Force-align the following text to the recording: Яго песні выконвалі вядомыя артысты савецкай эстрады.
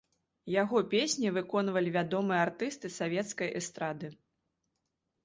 Яго 0.51 0.77
песні 0.93 1.31
выконвалі 1.35 1.93
вядомыя 1.97 2.39
артысты 2.47 2.91
савецкай 2.97 3.53
эстрады. 3.61 4.07